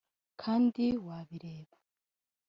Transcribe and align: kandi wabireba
kandi 0.41 0.85
wabireba 1.05 1.75